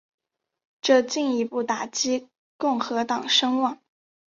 [0.81, 3.79] 这进一步打击共和党声望。